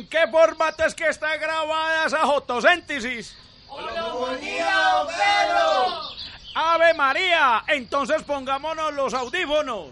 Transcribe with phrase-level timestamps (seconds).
[0.00, 3.36] ¿En qué formato es que está grabada esa fotosíntesis?
[5.06, 6.00] Pedro!
[6.54, 7.64] ¡Ave María!
[7.68, 9.90] Entonces pongámonos los audífonos.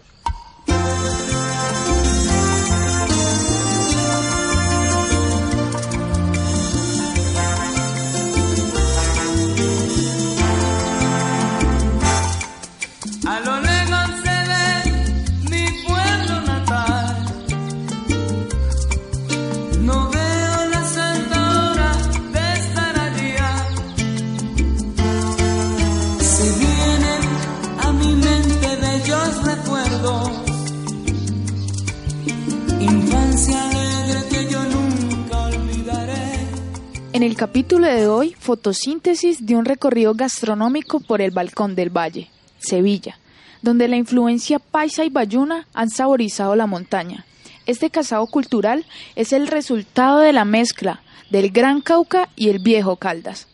[37.19, 42.29] En el capítulo de hoy, fotosíntesis de un recorrido gastronómico por el Balcón del Valle,
[42.59, 43.19] Sevilla,
[43.61, 47.25] donde la influencia paisa y bayuna han saborizado la montaña.
[47.65, 48.85] Este casado cultural
[49.17, 53.47] es el resultado de la mezcla del Gran Cauca y el Viejo Caldas.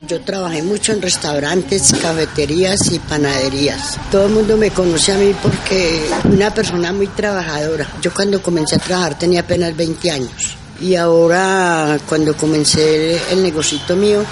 [0.00, 4.00] Yo trabajé mucho en restaurantes, cafeterías y panaderías.
[4.10, 7.86] Todo el mundo me conoce a mí porque una persona muy trabajadora.
[8.00, 10.63] Yo cuando comencé a trabajar tenía apenas 20 años.
[10.84, 14.22] Y ahora cuando comencé el negocito mío,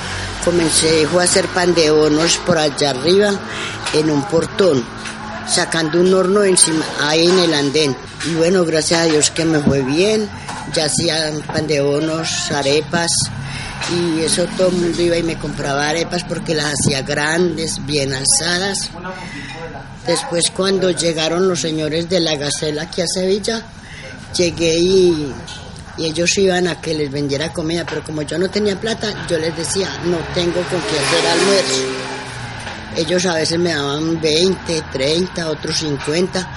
[0.45, 3.33] comencé a hacer pan de hornos por allá arriba
[3.95, 4.85] en un portón,
[5.49, 7.97] sacando un horno encima, ahí en el andén.
[8.27, 10.29] Y bueno, gracias a Dios que me fue bien.
[10.75, 13.13] Ya hacían pan de hornos, arepas,
[13.91, 18.13] y eso todo el mundo iba y me compraba arepas porque las hacía grandes, bien
[18.13, 18.91] alzadas.
[20.07, 23.65] Después cuando llegaron los señores de la Gacela aquí a Sevilla,
[24.37, 25.33] llegué y,
[26.03, 29.39] y ellos iban a que les vendiera comida, pero como yo no tenía plata, yo
[29.39, 31.85] les decía, no tengo con qué hacer almuerzo.
[32.97, 36.51] Ellos a veces me daban 20, 30, otros 50,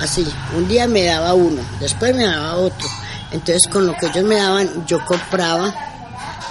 [0.00, 0.24] así.
[0.56, 2.86] Un día me daba uno, después me daba otro.
[3.32, 5.74] Entonces con lo que ellos me daban, yo compraba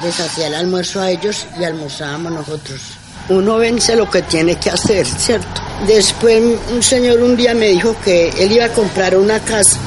[0.03, 2.81] les hacía el almuerzo a ellos y almorzábamos nosotros.
[3.29, 5.61] Uno vence lo que tiene que hacer, ¿cierto?
[5.87, 9.79] Después un señor un día me dijo que él iba a comprar una casa,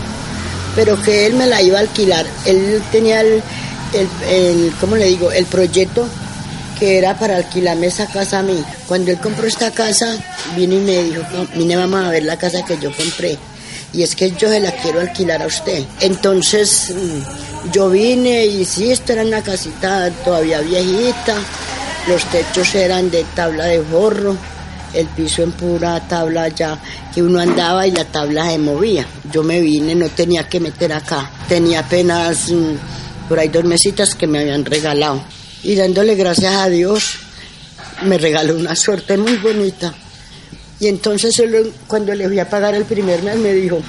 [0.81, 2.25] pero que él me la iba a alquilar.
[2.47, 3.43] Él tenía el,
[4.31, 5.31] el, ¿cómo le digo?
[5.31, 6.09] El proyecto
[6.79, 8.65] que era para alquilarme esa casa a mí.
[8.89, 10.17] Cuando él compró esta casa,
[10.57, 11.23] vino y me dijo,
[11.55, 13.37] vine vamos a ver la casa que yo compré.
[13.93, 15.85] Y es que yo se la quiero alquilar a usted.
[16.01, 16.95] Entonces
[17.75, 21.37] yo vine y sí, esta era una casita todavía viejita,
[22.09, 24.35] los techos eran de tabla de forro,
[24.95, 26.79] el piso en pura tabla ya
[27.15, 29.07] que uno andaba y la tabla se movía.
[29.33, 34.15] Yo me vine, no tenía que meter acá, tenía apenas mm, por ahí dos mesitas
[34.15, 35.23] que me habían regalado.
[35.63, 37.19] Y dándole gracias a Dios,
[38.03, 39.95] me regaló una suerte muy bonita.
[40.79, 43.83] Y entonces él, cuando le fui a pagar el primer mes me dijo,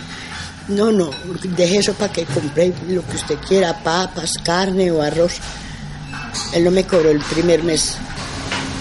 [0.67, 1.09] no, no,
[1.55, 5.33] deje eso para que compre lo que usted quiera, papas, carne o arroz.
[6.53, 7.95] Él no me cobró el primer mes.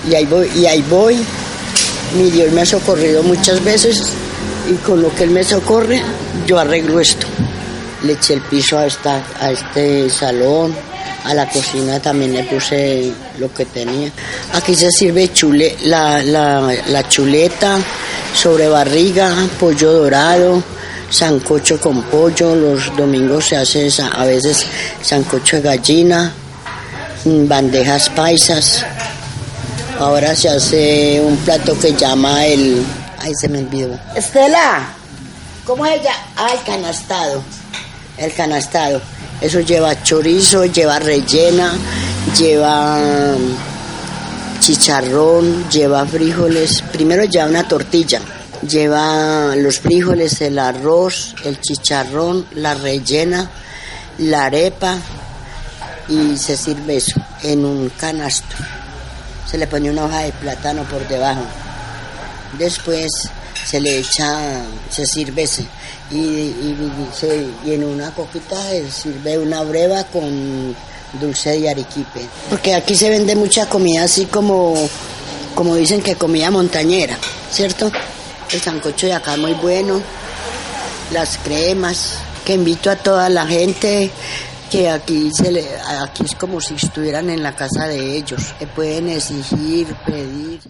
[0.09, 1.19] Y ahí voy, y ahí voy.
[2.17, 4.03] Mi Dios me ha socorrido muchas veces
[4.69, 6.03] y con lo que Él me socorre,
[6.47, 7.27] yo arreglo esto.
[8.03, 8.83] Le eché el piso a,
[9.41, 10.75] a este salón,
[11.25, 14.11] a la cocina también le puse lo que tenía.
[14.55, 17.79] Aquí se sirve chule, la, la, la chuleta
[18.35, 20.63] sobre barriga, pollo dorado,
[21.11, 24.67] sancocho con pollo, los domingos se hace a veces
[25.03, 26.33] sancocho de gallina,
[27.25, 28.85] bandejas paisas.
[30.01, 32.83] Ahora se hace un plato que llama el...
[33.19, 33.97] Ay, se me olvidó.
[34.17, 34.89] Estela,
[35.65, 36.15] ¿cómo es ella?
[36.37, 37.43] Ah, el canastado.
[38.17, 39.01] El canastado.
[39.41, 41.75] Eso lleva chorizo, lleva rellena,
[42.37, 43.37] lleva
[44.61, 46.83] chicharrón, lleva frijoles.
[46.91, 48.21] Primero lleva una tortilla
[48.69, 53.51] Lleva los frijoles, el arroz, el chicharrón, la rellena,
[54.19, 54.99] la arepa
[56.09, 58.57] y se sirve eso en un canasto.
[59.51, 61.43] Se le pone una hoja de plátano por debajo.
[62.59, 63.11] Después
[63.65, 65.45] se le echa, se sirve.
[66.11, 70.75] Y, y, se, y en una coquita se sirve una breva con
[71.21, 72.21] dulce de arequipe.
[72.49, 74.75] Porque aquí se vende mucha comida así como,
[75.55, 77.19] como dicen que comida montañera,
[77.51, 77.91] ¿cierto?
[78.53, 80.01] El sancocho de acá muy bueno,
[81.13, 84.11] las cremas, que invito a toda la gente
[84.71, 85.67] que aquí, se le,
[86.01, 90.61] aquí es como si estuvieran en la casa de ellos, que pueden exigir, pedir.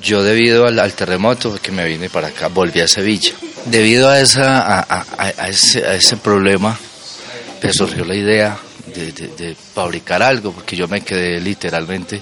[0.00, 3.32] Yo debido al, terremoto que me vine para acá, volví a Sevilla.
[3.66, 6.78] Debido a, esa, a, ese, problema,
[7.62, 8.56] me surgió la idea
[8.94, 12.20] de, fabricar algo, porque yo me quedé literalmente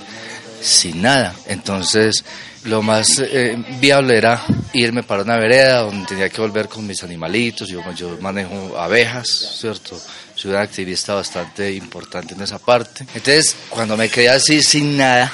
[0.60, 1.34] sin nada.
[1.46, 2.24] Entonces,
[2.66, 4.42] lo más eh, viable era
[4.72, 7.68] irme para una vereda donde tenía que volver con mis animalitos.
[7.68, 9.98] Yo, yo manejo abejas, ¿cierto?
[10.34, 13.06] Soy un activista bastante importante en esa parte.
[13.14, 15.32] Entonces, cuando me quedé así sin nada,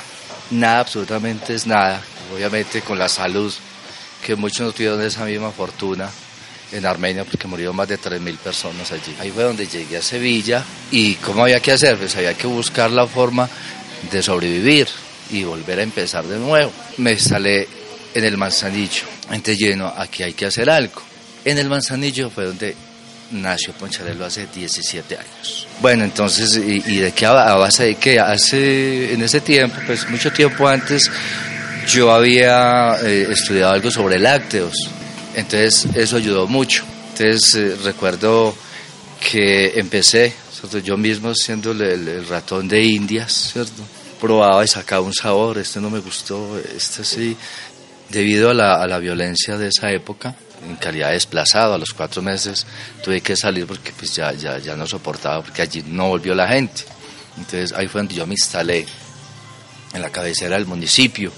[0.51, 2.03] nada, absolutamente es nada,
[2.35, 3.53] obviamente con la salud,
[4.25, 6.11] que muchos no tuvieron esa misma fortuna
[6.71, 9.15] en Armenia, porque murieron más de 3.000 personas allí.
[9.21, 11.99] Ahí fue donde llegué a Sevilla y ¿cómo había que hacer?
[11.99, 13.49] Pues había que buscar la forma
[14.11, 14.89] de sobrevivir
[15.33, 16.71] y volver a empezar de nuevo.
[16.99, 17.67] Me instalé
[18.15, 21.03] en el Manzanillo, entonces lleno, aquí hay que hacer algo.
[21.45, 22.77] En el Manzanillo fue donde
[23.33, 25.67] nació Poncharelo hace 17 años.
[25.81, 28.21] Bueno, entonces, ¿y, de qué a base de qué?
[28.21, 31.11] Hace, en ese tiempo, pues mucho tiempo antes,
[31.89, 34.75] yo había eh, estudiado algo sobre lácteos,
[35.35, 36.85] entonces eso ayudó mucho.
[37.13, 38.55] Entonces eh, recuerdo
[39.21, 40.33] que empecé,
[40.85, 43.83] yo mismo siendo el, ratón de Indias, ¿cierto?
[44.23, 47.37] Probaba y sacaba un sabor, este no me gustó, este sí,
[48.09, 51.93] debido a la, a la violencia de esa época, en calidad de desplazado, a los
[51.93, 52.65] cuatro meses
[53.03, 56.47] tuve que salir porque pues ya, ya, ya no soportaba, porque allí no volvió la
[56.47, 56.85] gente.
[57.37, 58.87] Entonces ahí fue donde yo me instalé
[59.93, 61.33] en la cabecera del municipio,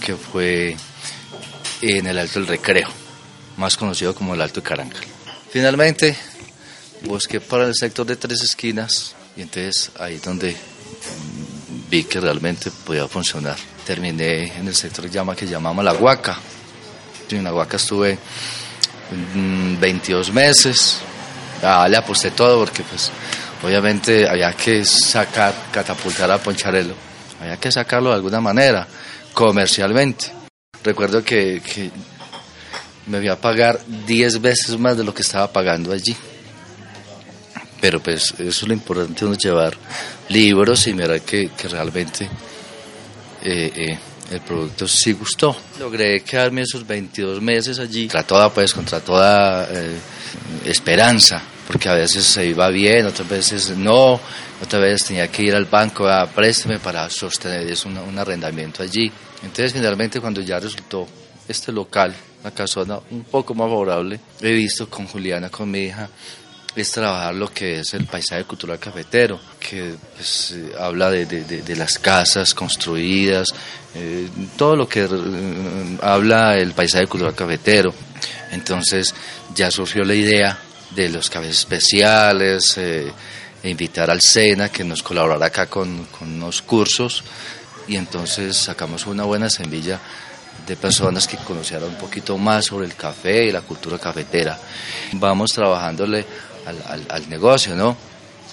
[0.00, 0.76] que fue
[1.80, 2.88] en el Alto del Recreo,
[3.56, 5.02] más conocido como el Alto de Carancal.
[5.50, 6.16] Finalmente
[7.02, 10.56] busqué para el sector de tres esquinas y entonces ahí es donde
[11.92, 13.56] vi que realmente podía funcionar.
[13.84, 16.38] Terminé en el sector que, llama, que llamamos La Huaca.
[17.28, 18.18] En La Huaca estuve
[19.78, 20.98] 22 meses,
[21.62, 23.10] ah, le aposté todo porque pues
[23.62, 26.94] obviamente había que sacar, catapultar a Poncharelo,
[27.40, 28.86] había que sacarlo de alguna manera
[29.34, 30.32] comercialmente.
[30.82, 31.90] Recuerdo que,
[33.06, 36.16] me voy a pagar 10 veces más de lo que estaba pagando allí.
[37.82, 39.76] Pero pues eso es lo importante, uno llevar
[40.28, 42.28] libros y mirar que, realmente
[43.42, 43.98] eh, eh,
[44.30, 45.56] el producto sí gustó.
[45.80, 49.96] Logré quedarme esos 22 meses allí, contra toda, pues, contra toda eh,
[50.64, 54.20] esperanza, porque a veces se iba bien, otras veces no,
[54.62, 59.10] otras veces tenía que ir al banco a préstame para sostener un arrendamiento allí.
[59.42, 61.08] Entonces finalmente cuando ya resultó
[61.48, 62.14] este local,
[62.44, 66.08] la casona un poco más favorable, he visto con Juliana, con mi hija,
[66.74, 71.76] es trabajar lo que es el paisaje cultural cafetero, que pues, eh, habla de, de,
[71.76, 73.48] las casas construidas,
[73.94, 77.92] eh, todo lo que eh, habla el paisaje cultural cafetero.
[78.52, 79.14] Entonces
[79.54, 80.58] ya surgió la idea
[80.90, 83.12] de los cafés especiales, e
[83.70, 87.22] invitar al SENA que nos colaborara acá con, con unos cursos
[87.86, 90.00] y entonces sacamos una buena semilla
[90.66, 94.58] de personas que conocieran un poquito más sobre el café y la cultura cafetera.
[95.12, 96.24] Vamos trabajándole
[96.66, 97.96] al, al, negocio, ¿no?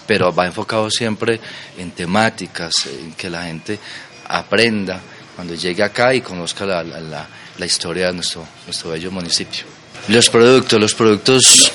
[0.07, 1.39] Pero va enfocado siempre
[1.77, 3.79] en temáticas, en que la gente
[4.27, 4.99] aprenda
[5.35, 7.27] cuando llegue acá y conozca la, la,
[7.57, 9.63] la historia de nuestro, nuestro bello municipio.
[10.07, 11.71] Los productos, los productos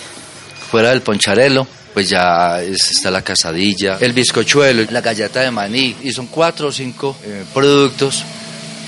[0.71, 6.12] fuera del poncharelo, pues ya está la casadilla, el bizcochuelo, la galleta de maní, y
[6.12, 8.25] son cuatro o cinco eh, productos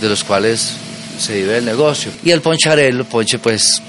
[0.00, 0.72] de los cuales
[1.18, 2.10] se vive el negocio.
[2.24, 3.80] Y el poncharelo, ponche pues,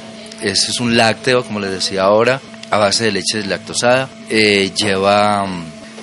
[0.42, 5.48] es un lácteo, como les decía ahora, a base de leche lactosada, eh, lleva,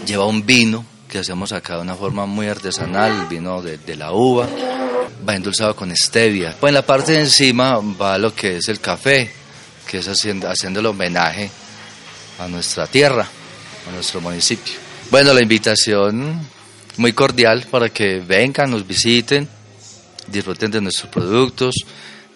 [0.06, 3.96] lleva un vino que hacemos acá de una forma muy artesanal, el vino de, de
[3.96, 4.48] la uva,
[5.26, 6.56] va endulzado con stevia.
[6.58, 9.30] Pues en la parte de encima va lo que es el café,
[9.86, 11.50] que es haciendo, haciendo el homenaje
[12.38, 13.26] a nuestra tierra,
[13.88, 14.74] a nuestro municipio.
[15.10, 16.40] Bueno, la invitación
[16.96, 19.48] muy cordial para que vengan, nos visiten,
[20.26, 21.74] disfruten de nuestros productos,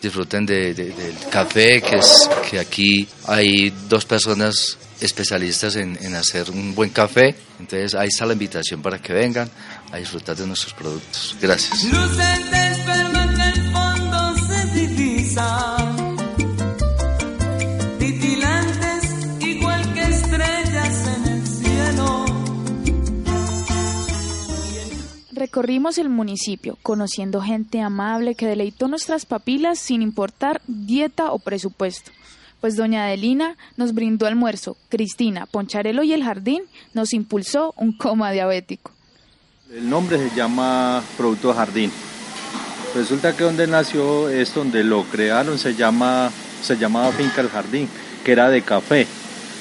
[0.01, 6.51] disfruten de, del café, que es que aquí hay dos personas especialistas en, en, hacer
[6.51, 7.35] un buen café.
[7.61, 9.51] Entonces ahí está la invitación para que vengan
[9.93, 11.37] a disfrutar de nuestros productos.
[11.41, 11.87] Gracias.
[25.49, 32.11] Recorrimos el municipio, conociendo gente amable que deleitó nuestras papilas sin importar dieta o presupuesto.
[32.61, 38.31] Pues doña Adelina nos brindó almuerzo, Cristina, Poncharelo y el Jardín nos impulsó un coma
[38.31, 38.91] diabético.
[39.73, 41.91] El nombre se llama Producto Jardín.
[42.95, 47.89] Resulta que donde nació esto, donde lo crearon, se, llama, se llamaba Finca El Jardín,
[48.23, 49.07] que era de café.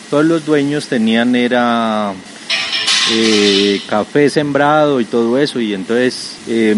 [0.10, 2.14] Todos los dueños tenían era
[3.12, 6.76] eh, café sembrado y todo eso y entonces eh,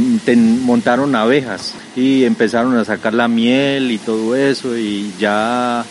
[0.61, 5.83] montaron abejas y empezaron a sacar la miel y todo eso y ya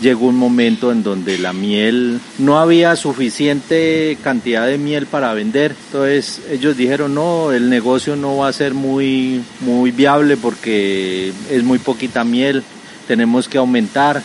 [0.00, 5.74] llegó un momento en donde la miel no había suficiente cantidad de miel para vender.
[5.86, 11.62] Entonces ellos dijeron, no, el negocio no va a ser muy, muy viable porque es
[11.64, 12.62] muy poquita miel,
[13.06, 14.22] tenemos que aumentar.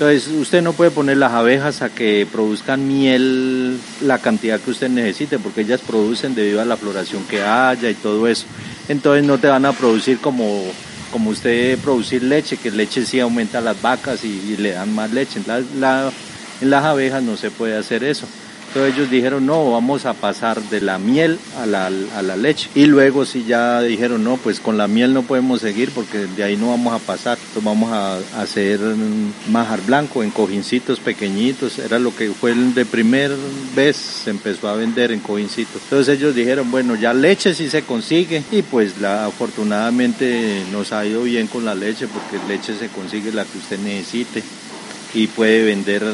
[0.00, 4.88] Entonces usted no puede poner las abejas a que produzcan miel la cantidad que usted
[4.88, 8.46] necesite porque ellas producen debido a la floración que haya y todo eso.
[8.88, 10.64] Entonces no te van a producir como
[11.12, 15.38] como usted producir leche, que leche sí aumenta las vacas y, le dan más leche.
[15.46, 18.26] en las abejas no se puede hacer eso.
[18.70, 22.70] Entonces ellos dijeron, no, vamos a pasar de la miel a la, a la leche.
[22.76, 26.44] Y luego sí ya dijeron, no, pues con la miel no podemos seguir porque de
[26.44, 27.36] ahí no vamos a pasar.
[27.36, 28.78] Entonces vamos a, hacer
[29.50, 31.80] majar blanco en cojincitos pequeñitos.
[31.80, 33.32] Era lo que fue de primer
[33.74, 35.82] vez se empezó a vender en cojincitos.
[35.82, 38.44] Entonces ellos dijeron, bueno, ya leche sí se consigue.
[38.52, 43.32] Y pues la, afortunadamente nos ha ido bien con la leche porque leche se consigue
[43.32, 44.44] la que usted necesite
[45.14, 46.04] y puede vender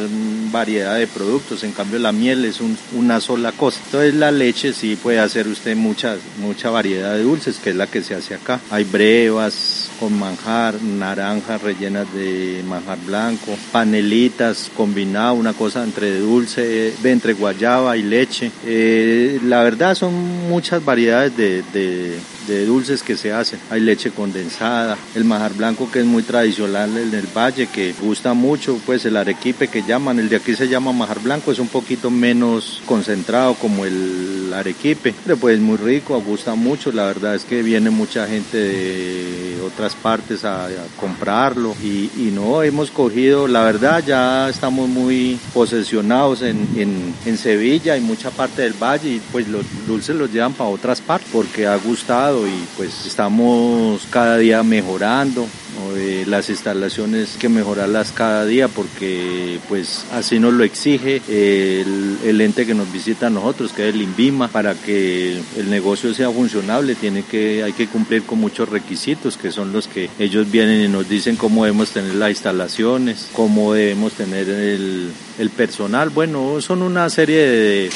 [0.50, 1.64] variedad de productos.
[1.64, 2.60] En cambio la miel es
[2.92, 3.80] una sola cosa.
[3.86, 7.86] Entonces la leche sí puede hacer usted mucha, mucha variedad de dulces, que es la
[7.86, 8.60] que se hace acá.
[8.70, 16.94] Hay brevas con manjar, naranjas rellenas de manjar blanco, panelitas combinado, una cosa entre dulce,
[17.02, 18.50] entre guayaba y leche.
[18.64, 20.14] Eh, la verdad son
[20.48, 23.58] muchas variedades de, de dulces que se hacen.
[23.70, 28.34] Hay leche condensada, el majar blanco que es muy tradicional en el valle, que gusta
[28.34, 31.68] mucho, pues el arequipe que llaman, el de aquí se llama majar blanco, es un
[31.68, 37.44] poquito menos concentrado como el arequipe, pero pues muy rico, gusta mucho, la verdad es
[37.44, 40.68] que viene mucha gente de otras partes a,
[40.98, 47.96] comprarlo y, no, hemos cogido, la verdad ya estamos muy posesionados en, en, en Sevilla
[47.96, 51.66] y mucha parte del valle y pues los dulces los llevan para otras partes porque
[51.66, 55.46] ha gustado y pues estamos cada día mejorando.
[56.26, 62.74] Las instalaciones que mejorarlas cada día porque pues así nos lo exige el, ente que
[62.74, 67.22] nos visita a nosotros, que es el INVIMA, para que el negocio sea funcionable tiene
[67.22, 71.08] que, hay que cumplir con muchos requisitos que son los que ellos vienen y nos
[71.08, 76.10] dicen cómo debemos tener las instalaciones, cómo debemos tener el, el personal.
[76.10, 77.90] Bueno, son una serie de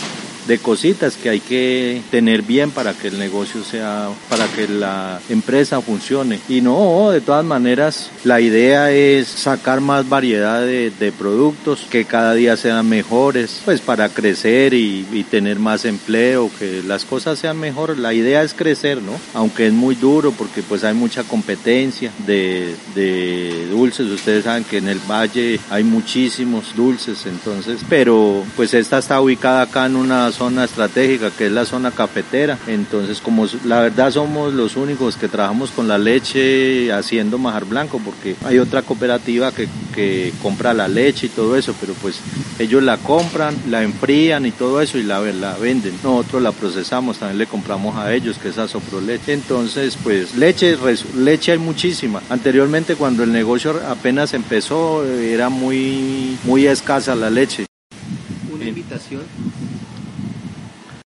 [0.51, 5.21] de cositas que hay que tener bien para que el negocio sea, para que la
[5.29, 6.41] empresa funcione.
[6.49, 12.35] Y no, de todas maneras, la idea es sacar más variedad de, productos que cada
[12.35, 17.99] día sean mejores, pues para crecer y, tener más empleo, que las cosas sean mejores.
[17.99, 19.13] La idea es crecer, ¿no?
[19.35, 22.75] Aunque es muy duro porque pues hay mucha competencia de,
[23.71, 24.09] dulces.
[24.09, 29.63] Ustedes saben que en el valle hay muchísimos dulces, entonces, pero pues esta está ubicada
[29.63, 32.59] acá en una zona estratégica que es la zona cafetera.
[32.67, 38.01] Entonces, como la verdad somos los únicos que trabajamos con la leche haciendo majar blanco,
[38.03, 42.21] porque hay otra cooperativa que, que compra la leche y todo eso, pero pues
[42.59, 45.93] ellos la compran, la enfrían y todo eso y la, la venden.
[46.03, 48.57] Nosotros la procesamos, también le compramos a ellos, que es
[49.05, 50.79] leche Entonces, pues leche,
[51.19, 52.23] leche hay muchísima.
[52.31, 57.67] Anteriormente, cuando el negocio apenas empezó, era muy, muy escasa la leche.
[58.51, 59.21] Una invitación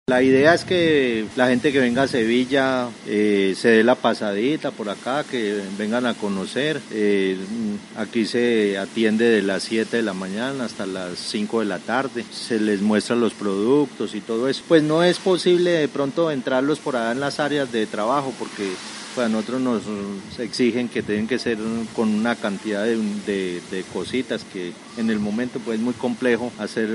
[0.07, 4.71] la idea es que la gente que venga a Sevilla eh, se dé la pasadita
[4.71, 6.79] por acá, que vengan a conocer.
[6.93, 7.39] Eh,
[7.97, 12.23] aquí se atiende de las 7 de la mañana hasta las 5 de la tarde.
[12.31, 14.63] Se les muestra los productos y todo eso.
[14.69, 18.73] Pues no es posible de pronto entrarlos por allá en las áreas de trabajo porque
[19.14, 19.83] pues a nosotros nos
[20.38, 21.59] exigen que tienen que ser
[21.94, 23.61] con una cantidad de,
[23.92, 26.88] cositas que en el momento pues es muy complejo hacer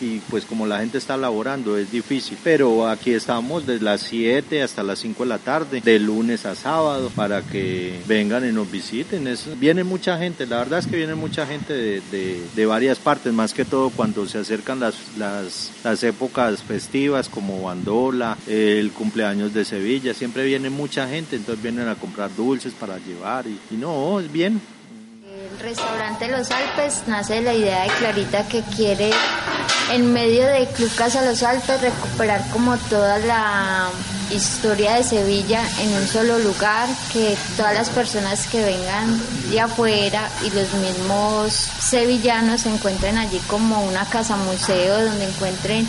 [0.00, 2.38] y pues como la gente está laborando es difícil.
[2.42, 6.54] Pero aquí estamos desde las 7 hasta las 5 de la tarde, de lunes a
[6.54, 9.28] sábado, para que vengan y nos visiten.
[9.58, 13.64] viene mucha gente, la verdad es que viene mucha gente de, varias partes, más que
[13.64, 20.14] todo cuando se acercan las, las, las épocas festivas como Bandola, el cumpleaños de Sevilla,
[20.14, 24.60] siempre viene mucha gente entonces vienen a comprar dulces para llevar y, no, es bien.
[25.52, 29.10] El restaurante Los Alpes nace de la idea de Clarita que quiere
[29.90, 33.90] en medio de Club Casa Los Alpes recuperar como toda la
[34.30, 39.20] historia de Sevilla en un solo lugar, que todas las personas que vengan
[39.50, 45.86] de afuera y los mismos sevillanos se encuentren allí como una casa museo donde encuentren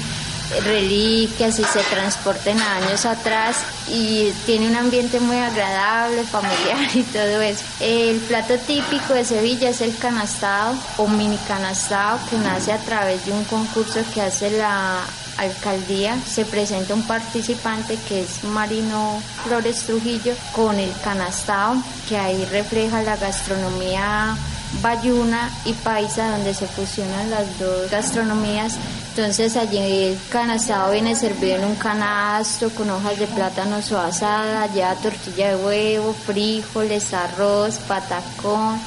[0.61, 3.57] reliquias y se transporten a años atrás
[3.87, 7.63] y tiene un ambiente muy agradable, familiar y todo eso.
[7.79, 13.25] El plato típico de Sevilla es el canastado o mini canastado que nace a través
[13.25, 15.01] de un concurso que hace la
[15.37, 21.75] alcaldía se presenta un participante que es Marino Flores Trujillo con el canastado
[22.07, 24.37] que ahí refleja la gastronomía
[24.81, 28.77] bayuna y paisa donde se fusionan las dos gastronomías
[29.15, 34.95] entonces allí el canastado viene servido en un canasto con hojas de plátano asada, ya
[34.95, 38.79] tortilla de huevo, frijoles, arroz, patacón,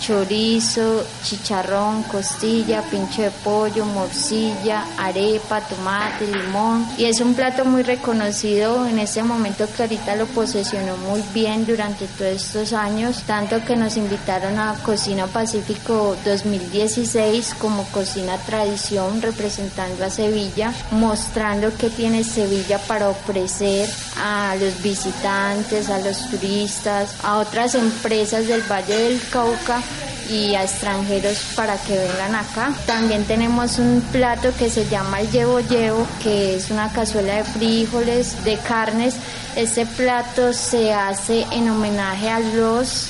[0.00, 6.86] chorizo, chicharrón, costilla, pincho de pollo, morcilla, arepa, tomate, limón.
[6.96, 11.66] Y es un plato muy reconocido en este momento que ahorita lo posesionó muy bien
[11.66, 19.22] durante todos estos años, tanto que nos invitaron a Cocina Pacífico 2016 como Cocina Tradición
[19.22, 23.88] representando a Sevilla, mostrando que tiene Sevilla para ofrecer
[24.22, 29.82] a los visitantes, a los turistas, a otras empresas del Valle del Cauca
[30.30, 32.72] y a extranjeros para que vengan acá.
[32.86, 37.44] También tenemos un plato que se llama el llevo llevo, que es una cazuela de
[37.44, 39.14] frijoles, de carnes.
[39.56, 43.08] Este plato se hace en homenaje a los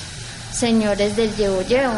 [0.53, 1.95] señores del llevo llevo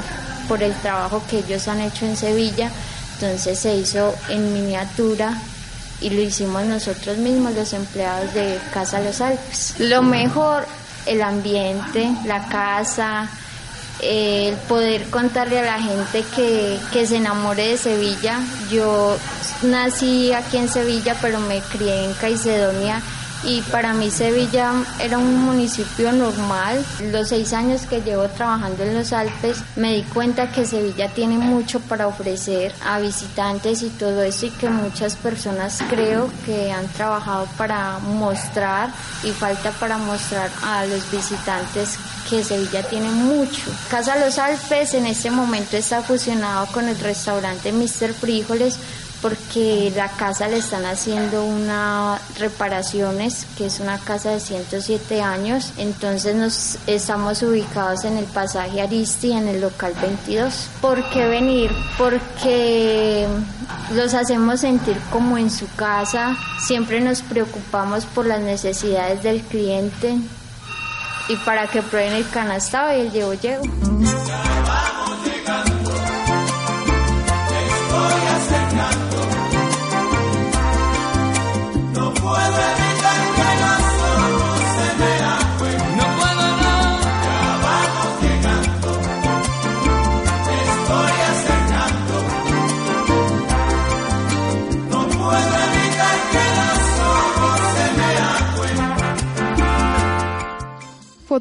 [0.49, 2.71] por el trabajo que ellos han hecho en Sevilla.
[3.15, 5.37] Entonces se hizo en miniatura
[6.01, 9.75] y lo hicimos nosotros mismos, los empleados de Casa Los Alpes.
[9.79, 10.67] Lo mejor,
[11.07, 13.29] el ambiente, la casa,
[14.00, 18.41] el poder contarle a la gente que, que, se enamore de Sevilla.
[18.71, 19.17] Yo
[19.62, 23.03] nací aquí en Sevilla, pero me crié en Caicedonia
[23.47, 26.85] y para mí Sevilla era un municipio normal.
[27.12, 31.38] Los seis años que llevo trabajando en los Alpes me di cuenta que Sevilla tiene
[31.38, 36.88] mucho para ofrecer a visitantes y todo eso y que muchas personas creo que han
[36.88, 38.91] trabajado para mostrar
[39.23, 41.99] y falta para mostrar a los visitantes
[42.29, 43.62] que Sevilla tiene mucho.
[43.88, 48.12] Casa Los Alpes en este momento está fusionado con el restaurante Mr.
[48.12, 48.79] Frijoles
[49.23, 55.73] porque la casa le están haciendo unas reparaciones, que es una casa de 107 años,
[55.79, 60.69] entonces nos estamos ubicados en el pasaje Aristi, en el local 22.
[60.81, 61.71] ¿Por qué venir?
[61.99, 63.26] Porque
[63.95, 70.17] los hacemos sentir como en su casa, siempre nos preocupamos por las necesidades del cliente
[71.29, 73.65] y para que prueben el canastado y el llevo llevo.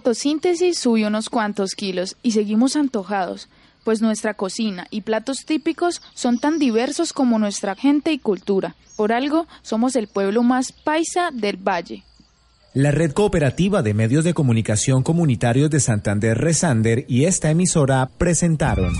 [0.05, 3.49] Fotosíntesis subió unos cuantos kilos y seguimos antojados,
[3.83, 8.75] pues nuestra cocina y platos típicos son tan diversos como nuestra gente y cultura.
[8.97, 12.03] Por algo, somos el pueblo más paisa del valle.
[12.75, 18.93] La Red Cooperativa de Medios de Comunicación Comunitarios de Santander Resander y esta emisora presentaron.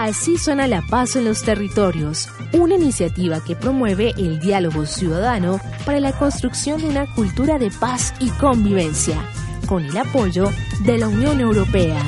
[0.00, 6.00] Así suena la paz en los territorios, una iniciativa que promueve el diálogo ciudadano para
[6.00, 9.22] la construcción de una cultura de paz y convivencia,
[9.66, 10.46] con el apoyo
[10.86, 12.02] de la Unión Europea.